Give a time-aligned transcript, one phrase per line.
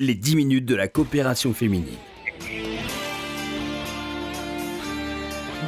[0.00, 1.98] les 10 minutes de la coopération féminine.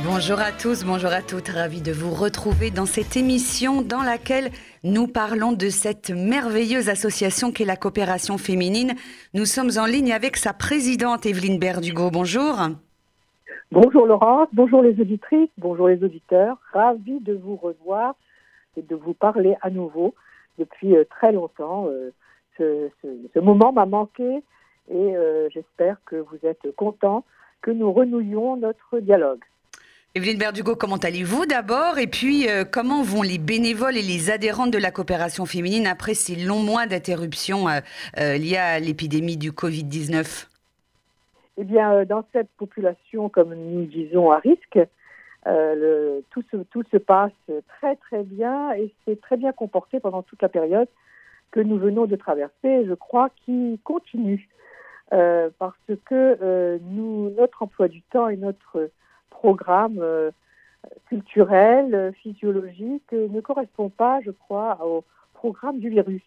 [0.04, 4.50] Bonjour à tous, bonjour à toutes, ravi de vous retrouver dans cette émission dans laquelle
[4.84, 8.92] nous parlons de cette merveilleuse association qu'est la coopération féminine.
[9.34, 12.12] Nous sommes en ligne avec sa présidente Evelyne Berdugo.
[12.12, 12.54] Bonjour.
[13.72, 16.56] Bonjour Laurence, bonjour les auditrices, bonjour les auditeurs.
[16.72, 18.14] Ravi de vous revoir
[18.76, 20.14] et de vous parler à nouveau
[20.56, 21.88] depuis euh, très longtemps.
[21.88, 22.12] Euh,
[22.60, 24.42] ce, moment m'a manqué
[24.90, 27.24] et euh, j'espère que vous êtes contents
[27.62, 29.40] que nous renouions notre dialogue.
[30.14, 31.98] Evelyne Berdugo, comment allez-vous d'abord?
[31.98, 36.34] Et puis, comment vont les bénévoles et les adhérentes de la coopération féminine après ces
[36.34, 37.66] longs mois d'interruption
[38.16, 40.48] liés à l'épidémie du Covid-19
[41.60, 44.78] eh bien, euh, dans cette population, comme nous disons, à risque,
[45.46, 47.32] euh, tout, se, tout se passe
[47.68, 50.88] très très bien et c'est très bien comporté pendant toute la période
[51.50, 54.48] que nous venons de traverser, je crois, qui continue.
[55.12, 58.90] Euh, parce que nous, notre emploi du temps et notre
[59.30, 60.04] programme
[61.06, 66.22] culturel, physiologique, ne correspond pas, je crois, au programme du virus.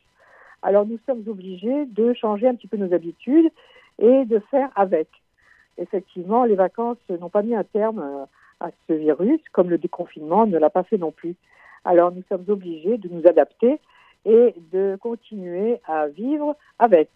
[0.62, 3.52] Alors nous sommes obligés de changer un petit peu nos habitudes
[4.00, 5.08] et de faire avec
[5.78, 8.26] effectivement, les vacances n'ont pas mis un terme euh,
[8.60, 11.36] à ce virus, comme le déconfinement ne l'a pas fait non plus.
[11.86, 13.80] Alors nous sommes obligés de nous adapter
[14.26, 17.10] et de continuer à vivre avec.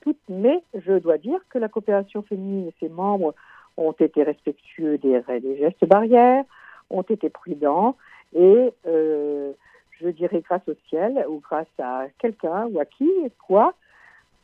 [0.00, 3.34] Tout, mais je dois dire que la coopération féminine et ses membres
[3.76, 6.44] ont été respectueux des, des gestes barrières,
[6.88, 7.96] ont été prudents
[8.34, 9.52] et euh,
[10.00, 13.10] je dirais grâce au ciel ou grâce à quelqu'un ou à qui,
[13.46, 13.74] quoi,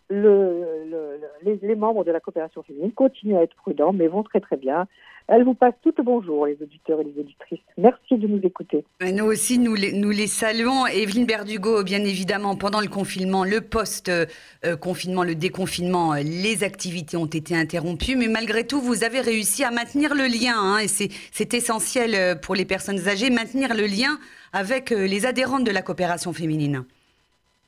[0.08, 4.56] le, les, membres de la coopération féminine continuent à être prudents, mais vont très très
[4.56, 4.86] bien.
[5.28, 7.58] Elles vous passent toutes bonjour, les auditeurs et les auditrices.
[7.76, 8.84] Merci de nous écouter.
[9.00, 10.86] Nous aussi, nous les, saluons.
[10.86, 17.56] Evelyne Berdugo, bien évidemment, pendant le confinement, le post-confinement, le déconfinement, les activités ont été
[17.56, 22.40] interrompues, mais malgré tout, vous avez réussi à maintenir le lien, hein, et c'est essentiel
[22.40, 24.18] pour les personnes âgées, maintenir le lien
[24.52, 26.84] avec euh, les adhérentes de la coopération féminine.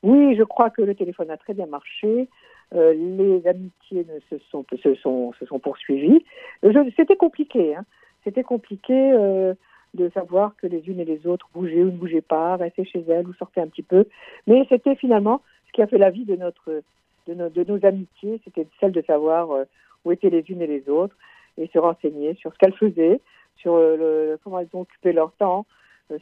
[0.03, 2.29] Oui, je crois que le téléphone a très bien marché.
[2.75, 6.25] Euh, les amitiés se, sont, poursuivies.
[6.97, 7.75] C'était compliqué.
[7.75, 7.85] Hein.
[8.25, 9.55] C'était compliqué euh,
[9.95, 13.05] de savoir que les unes et les autres bougeaient ou ne bougeaient pas, restaient chez
[13.09, 14.05] elles ou sortaient un petit peu.
[14.47, 18.41] Mais c'était finalement ce qui a fait la vie de, nos, amitiés.
[18.45, 19.65] C'était celle de savoir euh,
[20.05, 21.17] où étaient les unes et les autres
[21.57, 23.21] et se renseigner sur ce qu'elles faisaient,
[23.57, 23.73] sur
[24.45, 25.67] comment elles ont occupé leur temps,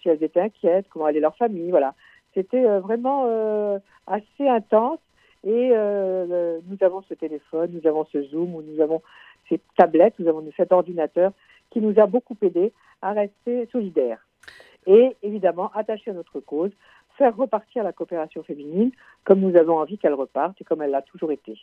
[0.01, 1.71] si elles étaient inquiètes, comment allait leur famille.
[1.71, 1.93] Voilà.
[2.37, 5.01] C'était euh, vraiment euh, assez intense.
[5.43, 9.01] Et euh, nous avons ce téléphone, nous avons ce Zoom, nous avons
[9.49, 11.33] ces tablettes, nous avons cet ordinateur
[11.71, 14.27] qui nous a beaucoup aidé à rester solidaires.
[14.87, 16.73] Et évidemment, attachés à notre cause,
[17.17, 18.91] faire repartir la coopération féminine
[19.25, 21.59] comme nous avons envie qu'elle reparte et comme elle l'a toujours été.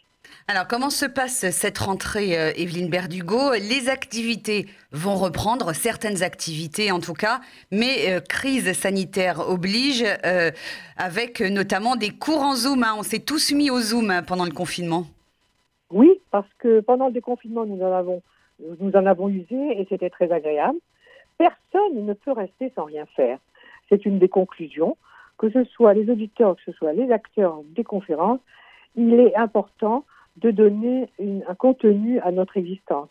[0.48, 3.54] Alors, comment se passe cette rentrée, euh, Evelyne Berdugo?
[3.54, 7.40] Les activités vont reprendre, certaines activités en tout cas,
[7.72, 10.52] mais euh, crise sanitaire oblige, euh,
[10.98, 12.84] avec notamment des cours en Zoom.
[12.84, 12.96] Hein.
[12.98, 15.06] On s'est tous mis au Zoom hein, pendant le confinement.
[15.90, 18.22] Oui, parce que pendant le déconfinement, nous en avons,
[18.80, 20.80] nous en avons usé et c'était très agréable.
[21.38, 23.40] Personne ne peut rester sans rien faire.
[23.90, 24.98] C'est une des conclusions
[25.44, 28.40] que ce soit les auditeurs, que ce soit les acteurs des conférences,
[28.96, 30.06] il est important
[30.38, 33.10] de donner un contenu à notre existence.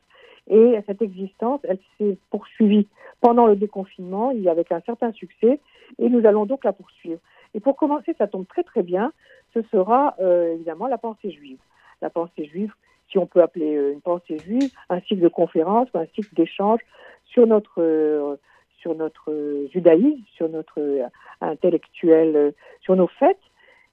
[0.49, 2.89] Et cette existence, elle s'est poursuivie
[3.21, 5.61] pendant le déconfinement, avec un certain succès,
[5.99, 7.21] et nous allons donc la poursuivre.
[7.53, 9.13] Et pour commencer, ça tombe très très bien,
[9.53, 11.59] ce sera euh, évidemment la pensée juive.
[12.01, 12.73] La pensée juive,
[13.11, 16.35] si on peut appeler euh, une pensée juive, un cycle de conférences ou un cycle
[16.35, 16.81] d'échanges
[17.27, 18.37] sur notre euh,
[18.83, 21.07] sur notre euh, judaïsme, sur notre euh,
[21.41, 22.51] intellectuel, euh,
[22.81, 23.39] sur nos fêtes.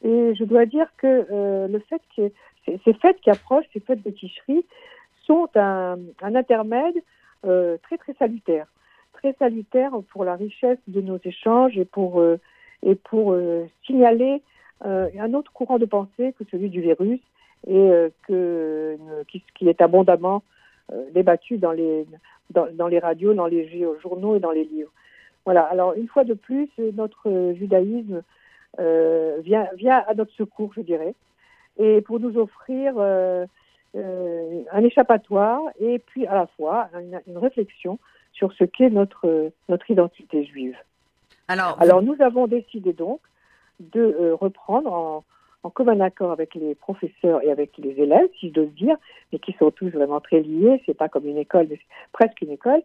[0.04, 1.26] Et je dois dire que
[1.68, 2.32] le fait que
[2.86, 4.66] ces fêtes qui approchent, ces fêtes de Ticherie,
[5.26, 6.96] sont un, intermède
[7.44, 8.68] très très salutaire,
[9.12, 12.24] très salutaire pour la richesse de nos échanges et pour
[13.86, 14.42] signaler
[14.86, 17.20] un autre courant de pensée que celui du virus
[17.68, 17.90] et
[18.26, 20.44] que qui, qui, est abondamment
[21.14, 22.06] débattu dans les
[22.52, 24.92] dans, les radios, dans les journaux et dans les livres.
[25.46, 25.64] Voilà.
[25.64, 28.24] Alors, une fois de plus, notre judaïsme
[28.80, 31.16] euh, vient, vient à notre secours, je dirais,
[31.78, 33.46] et pour nous offrir euh,
[33.96, 36.90] euh, un échappatoire et puis à la fois
[37.28, 38.00] une, réflexion
[38.34, 40.78] sur ce qu'est notre, notre identité juive.
[41.48, 43.22] Alors, Alors, nous avons décidé donc
[43.80, 45.24] de reprendre en,
[45.64, 48.96] en commun accord avec les professeurs et avec les élèves, si je dire,
[49.32, 51.80] mais qui sont tous vraiment très liés, c'est pas comme une école, mais
[52.14, 52.82] presque une école,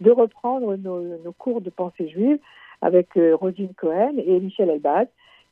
[0.00, 2.38] de reprendre nos, cours de pensée juive
[2.82, 5.08] avec euh, Rosine Cohen et Michel Elbaz,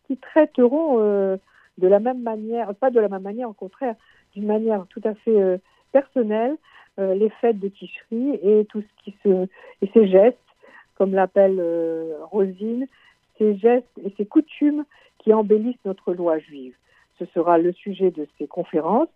[0.06, 1.36] qui traiteront euh,
[1.78, 3.96] de la même manière, pas de la même manière, au contraire,
[4.34, 5.60] d'une manière tout à fait
[5.92, 6.56] personnelle
[6.98, 9.46] les fêtes de Ticherie et tout ce qui se
[9.82, 10.38] et ces gestes,
[10.94, 11.62] comme l'appelle
[12.30, 12.86] Rosine,
[13.38, 14.84] ces gestes et ces coutumes
[15.26, 16.76] qui embellissent notre loi juive.
[17.18, 19.08] Ce sera le sujet de ces conférences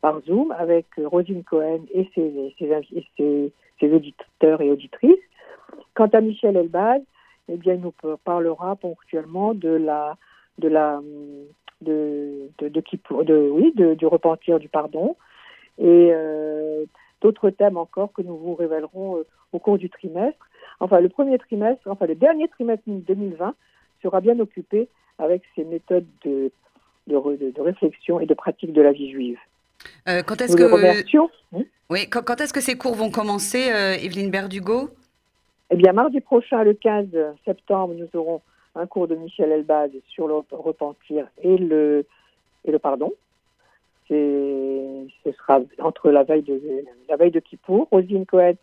[0.00, 5.20] par Zoom avec Rosine Cohen et ses, ses, ses auditeurs et auditrices.
[5.92, 7.02] Quant à Michel Elbaz,
[7.50, 7.92] eh bien, il nous
[8.24, 9.78] parlera ponctuellement de,
[13.94, 15.16] du repentir, du pardon,
[15.78, 16.86] et euh,
[17.20, 20.48] d'autres thèmes encore que nous vous révélerons euh, au cours du trimestre.
[20.80, 23.54] Enfin, le premier trimestre, enfin le dernier trimestre 2020
[24.02, 24.88] sera bien occupé
[25.18, 26.50] avec ces méthodes de,
[27.06, 29.38] de, de réflexion et de pratique de la vie juive.
[30.08, 30.64] Euh, quand est-ce que
[31.90, 34.90] oui, quand, quand est-ce que ces cours vont commencer, euh, Evelyne Berdugo?
[35.70, 37.06] Eh bien, mardi prochain, le 15
[37.46, 38.42] septembre, nous aurons
[38.74, 42.06] un cours de Michel Elbaz sur le repentir et le,
[42.64, 43.12] et le pardon.
[44.08, 46.60] Ce sera entre la veille de,
[47.08, 47.88] la veille de Kippour.
[47.90, 48.54] Rosine Cohen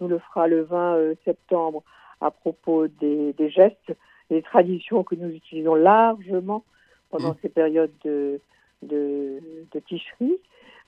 [0.00, 1.82] nous le fera le 20 euh, septembre
[2.20, 3.92] à propos des, des gestes
[4.32, 6.64] des traditions que nous utilisons largement
[7.10, 7.36] pendant mmh.
[7.42, 8.40] ces périodes de,
[8.82, 9.40] de,
[9.72, 10.38] de ticherie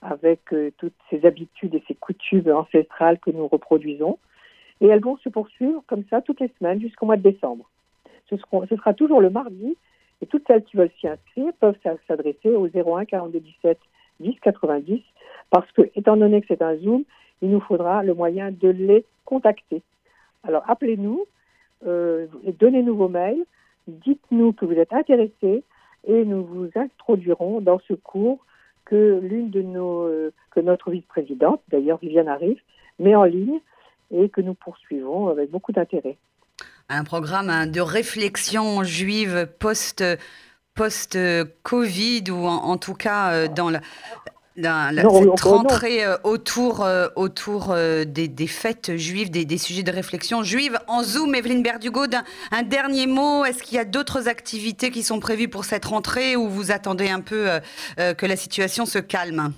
[0.01, 4.19] avec euh, toutes ces habitudes et ces coutumes ancestrales que nous reproduisons.
[4.81, 7.69] Et elles vont se poursuivre comme ça toutes les semaines jusqu'au mois de décembre.
[8.29, 9.77] Ce, ce, sera toujours le mardi
[10.23, 13.79] et toutes celles qui veulent s'y inscrire peuvent s'adresser au 01 42 17
[14.21, 15.03] 10 90
[15.51, 17.05] parce que, étant donné que c'est un Zoom,
[17.43, 19.83] il nous faudra le moyen de les contacter.
[20.43, 21.27] Alors appelez-nous,
[21.87, 22.27] euh,
[22.59, 23.45] donnez-nous vos mails,
[23.87, 25.63] dites-nous que vous êtes intéressés
[26.07, 28.45] et nous vous introduirons dans ce cours
[28.85, 32.61] que l'une de nos, euh, que notre vice-présidente, d'ailleurs Viviane arrive,
[32.99, 33.61] met en ligne
[34.11, 36.17] et que nous poursuivons avec beaucoup d'intérêt.
[36.89, 40.05] Un programme hein, de réflexion juive post
[40.75, 43.81] post-Covid ou en, tout cas euh, dans la,
[44.57, 46.87] cette rentrée euh, autour,
[47.17, 47.75] autour
[48.07, 50.79] des, des, fêtes juives, des, des, sujets de réflexion juive.
[50.87, 52.03] En Zoom, Evelyne Berdugo,
[52.53, 53.45] un, dernier mot.
[53.45, 57.09] Est-ce qu'il y a d'autres activités qui sont prévues pour cette rentrée ou vous attendez
[57.11, 59.53] un peu euh, que la situation se calme?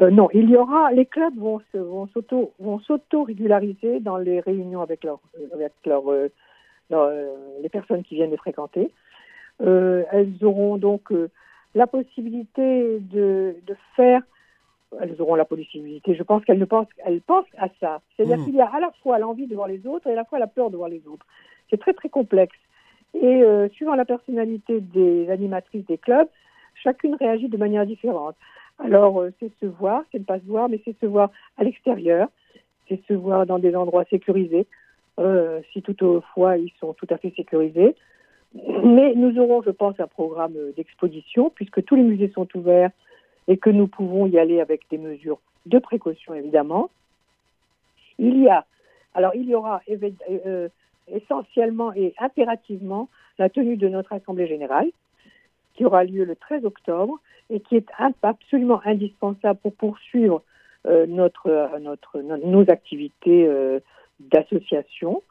[0.00, 4.40] Euh, non, il y aura, les clubs vont, vont s'auto vont s'auto régulariser dans les
[4.40, 5.20] réunions avec leur,
[5.52, 6.02] avec leur,
[7.62, 8.90] les personnes qui viennent les fréquenter.
[9.60, 11.12] elles auront donc
[11.74, 14.22] la possibilité de, de faire,
[15.00, 18.00] elles auront la possibilité, je pense qu'elles ne pensent, elles pensent à ça.
[18.16, 18.44] C'est-à-dire mmh.
[18.44, 20.38] qu'il y a à la fois l'envie de voir les autres et à la fois
[20.38, 21.26] la peur de voir les autres.
[21.70, 22.56] C'est très très complexe.
[23.14, 26.28] Et euh, suivant la personnalité des animatrices des clubs,
[26.74, 28.36] chacune réagit de manière différente.
[28.78, 31.64] Alors, euh, c'est se voir, c'est ne pas se voir, mais c'est se voir à
[31.64, 32.28] l'extérieur,
[32.88, 34.66] c'est se voir dans des endroits sécurisés,
[35.18, 37.94] euh, si toutefois ils sont tout à fait sécurisés.
[38.54, 42.90] Mais nous aurons, je pense, un programme d'exposition, puisque tous les musées sont ouverts
[43.48, 46.90] et que nous pouvons y aller avec des mesures de précaution, évidemment.
[48.18, 48.64] Il y a,
[49.14, 50.68] alors il y aura euh,
[51.08, 53.08] essentiellement et impérativement
[53.38, 54.90] la tenue de notre Assemblée générale,
[55.74, 57.18] qui aura lieu le 13 octobre
[57.48, 57.88] et qui est
[58.22, 60.42] absolument indispensable pour poursuivre
[60.86, 63.80] euh, nos activités euh,
[64.18, 65.22] d'association.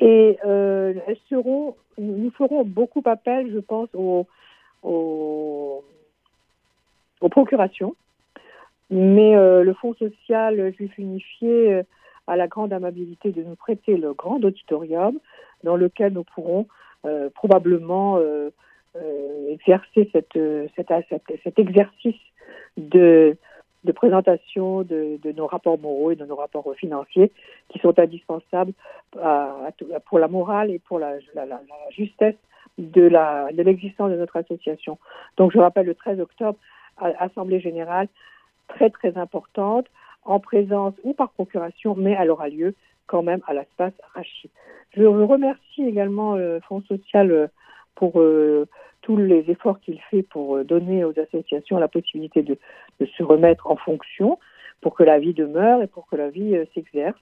[0.00, 0.94] Et euh,
[1.98, 4.26] nous ferons beaucoup appel, je pense, aux,
[7.30, 7.94] procurations.
[8.90, 11.82] Mais euh, le Fonds social juif unifié
[12.26, 15.18] a la grande amabilité de nous prêter le grand auditorium
[15.62, 16.66] dans lequel nous pourrons
[17.04, 18.18] euh, probablement
[19.48, 22.16] exercer cet exercice
[22.78, 23.36] de
[23.84, 27.32] de présentation de, de, nos rapports moraux et de nos rapports financiers
[27.68, 28.72] qui sont indispensables
[29.20, 29.70] à,
[30.06, 32.36] pour la morale et pour la, la, la, la justesse
[32.78, 34.98] de l'existence de, de notre association.
[35.36, 36.58] Donc je rappelle le 13 octobre,
[36.98, 38.08] Assemblée générale
[38.68, 39.86] très très importante,
[40.24, 42.74] en présence ou par procuration, mais elle aura lieu
[43.06, 44.50] quand même à l'espace Rachid.
[44.92, 47.46] Je remercie également le euh, Fonds social euh,
[47.94, 48.66] pour euh,
[49.02, 52.58] tous les efforts qu'il fait pour euh, donner aux associations la possibilité de,
[53.00, 54.38] de, se remettre en fonction
[54.80, 57.18] pour que la vie demeure et pour que la vie euh, s'exerce.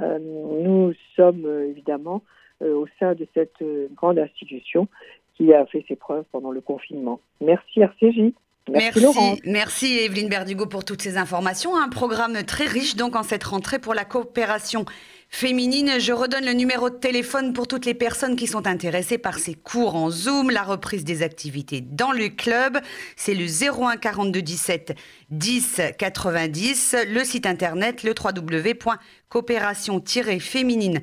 [0.00, 2.22] Euh, nous sommes évidemment
[2.62, 3.62] au sein de cette
[3.94, 4.88] grande institution
[5.36, 7.20] qui a fait ses preuves pendant le confinement.
[7.42, 8.32] Merci RCJ.
[8.68, 11.76] Merci, merci, merci, Evelyne Berdugo pour toutes ces informations.
[11.76, 14.86] Un programme très riche donc en cette rentrée pour la coopération
[15.28, 15.98] féminine.
[15.98, 19.54] Je redonne le numéro de téléphone pour toutes les personnes qui sont intéressées par ces
[19.54, 22.78] cours en Zoom, la reprise des activités dans le club.
[23.16, 24.94] C'est le 01 42 17
[25.30, 26.96] 10 90.
[27.08, 31.00] Le site internet le www.coopération-féminine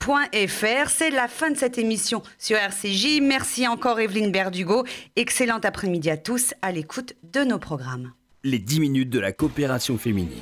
[0.00, 0.88] fr.
[0.88, 3.20] C'est la fin de cette émission sur RCJ.
[3.22, 4.84] Merci encore Evelyne Berdugo.
[5.16, 8.12] Excellent après-midi à tous à l'écoute de nos programmes.
[8.44, 10.40] les 10 minutes de la coopération féminine.